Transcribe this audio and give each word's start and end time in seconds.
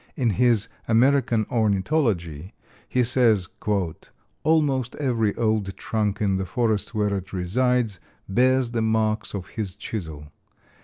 In 0.15 0.31
his 0.31 0.67
"American 0.87 1.45
Ornithology" 1.51 2.55
he 2.89 3.03
says: 3.03 3.47
"Almost 4.41 4.95
every 4.95 5.35
old 5.35 5.77
trunk 5.77 6.19
in 6.19 6.37
the 6.37 6.45
forest 6.45 6.95
where 6.95 7.13
it 7.15 7.31
resides 7.31 7.99
bears 8.27 8.71
the 8.71 8.81
marks 8.81 9.35
of 9.35 9.49
his 9.49 9.75
chisel. 9.75 10.31